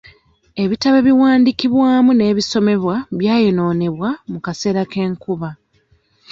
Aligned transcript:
Ebitabo 0.63 0.95
ebiwandiikibwamu 1.01 2.11
n'ebisomebwa 2.15 2.95
byayonoonebwa 3.19 4.09
mu 4.31 4.39
kaseera 4.45 4.81
k'enkuba. 4.91 5.49